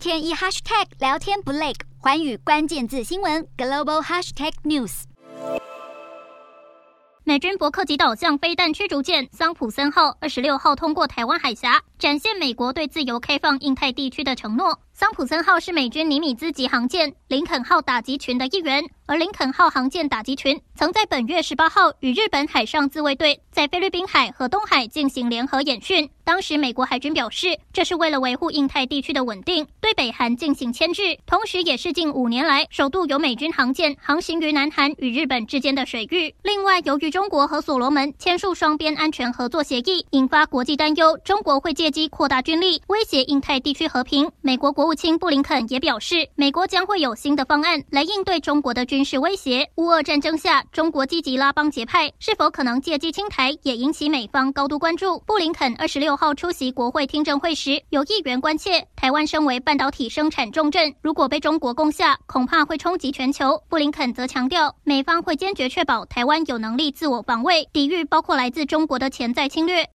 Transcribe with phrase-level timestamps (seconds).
[0.00, 5.02] 天一 hashtag 聊天不累，环宇关键字新闻 global hashtag news。
[7.22, 14.80] 美军伯克级导向飞弹驱逐舰桑普森号二十六号通过台湾海峡，展现美国对自由开放印太地区的承诺。
[15.00, 26.10] 桑普森号是美军尼米兹级航舰林肯号打击群的一员，而林肯号航舰打击群曾在本月十八号与日本海上自卫队在菲律宾海和东海进行联合演训。
[26.22, 36.32] 当时美国海军表示，这是为了维护印太地区的稳定，对北韩进行牵制，同时也是近五年来首度有美军航舰航行于南韩与日本之间的水域。
[36.42, 44.30] 另外，由于中国和所罗门签署双边安全合作协议，引发国际担忧，中国会借机扩大军力，威胁印太地区和平。
[44.42, 49.70] 美国国务卿布林肯也表示，美国将会有新的方案来应对中国的军事威胁。
[49.76, 55.20] 乌俄战争下，中国积极拉帮结派，是否可能借机侵台，也引起美方高度关注。
[55.20, 63.62] 布林肯二十六号出席国会听证会时，有议员关切，台湾身为半导体生产重镇，如果被中国攻下，恐怕会冲击全球。
[63.68, 69.88] 布林肯则强调，美方会坚决确保台湾有能力自我防卫，抵御包括来自中国的潜在侵略。